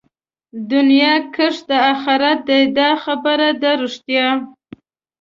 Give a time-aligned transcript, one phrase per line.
[0.71, 4.27] دنيا کښت د آخرت دئ دا خبره ده رښتيا